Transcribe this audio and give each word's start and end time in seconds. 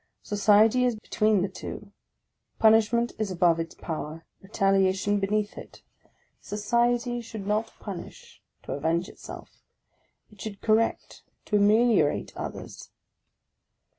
Society 0.23 0.83
is 0.83 0.95
between 0.95 1.43
the 1.43 1.47
two; 1.47 1.91
punishment 2.57 3.11
is 3.19 3.29
above 3.29 3.59
its 3.59 3.75
power, 3.75 4.25
retaliation 4.41 5.19
beneath 5.19 5.59
it. 5.59 5.83
Society 6.39 7.21
34 7.21 7.21
PREFACE 7.21 7.25
OF 7.25 7.25
should 7.29 7.47
not 7.47 7.73
punish, 7.79 8.41
to 8.63 8.71
avenge 8.71 9.09
itself; 9.09 9.61
it 10.31 10.41
should 10.41 10.59
correct, 10.59 11.21
to 11.45 11.57
ameliorate 11.57 12.35
others 12.35 12.89